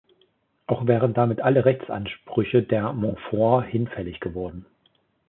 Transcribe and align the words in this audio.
Auch 0.65 0.87
wären 0.87 1.13
damit 1.13 1.41
alle 1.41 1.63
Rechtsansprüche 1.63 2.63
der 2.63 2.91
Montfort 2.91 3.65
hinfällig 3.67 4.19
geworden. 4.19 4.65